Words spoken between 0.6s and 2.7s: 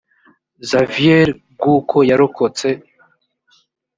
xavier bw uko yarokotse